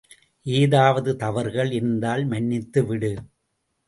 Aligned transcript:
ஏதாவது 0.45 1.15
தவறுகள் 1.15 1.71
இருந்தால் 1.71 2.23
மன்னித்துவிடு. 2.25 3.11